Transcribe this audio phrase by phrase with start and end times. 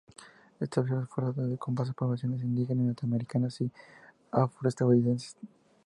[0.59, 3.71] Estableció esfuerzos de base con poblaciones indígenas, latinoamericanas y
[4.31, 5.37] afroestadounidenses.